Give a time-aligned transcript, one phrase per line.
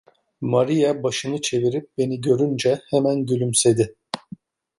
[0.41, 3.95] Maria başını çevirip beni görünce, hemen gülümsedi.